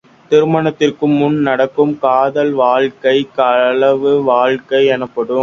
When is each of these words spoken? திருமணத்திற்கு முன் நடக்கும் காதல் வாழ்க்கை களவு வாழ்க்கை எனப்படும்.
திருமணத்திற்கு 0.29 1.07
முன் 1.07 1.37
நடக்கும் 1.39 1.93
காதல் 1.99 2.51
வாழ்க்கை 2.53 3.15
களவு 3.35 4.13
வாழ்க்கை 4.23 4.85
எனப்படும். 4.87 5.39